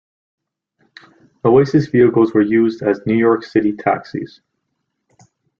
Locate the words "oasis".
1.45-1.85